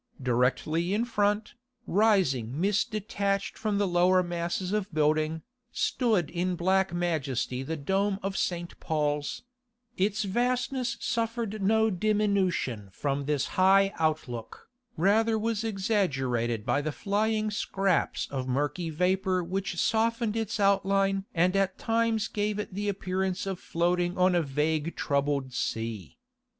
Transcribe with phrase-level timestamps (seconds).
[0.19, 1.53] Directly in front,
[1.85, 8.17] rising mist detached from the lower masses of building, stood in black majesty the dome
[8.23, 8.79] of St.
[8.79, 9.43] Paul's;
[9.97, 17.51] its vastness suffered no diminution from this high outlook, rather was exaggerated by the flying
[17.51, 23.45] scraps of murky vapour which softened its outline and at times gave it the appearance
[23.45, 26.17] of floating on a vague troubled sea.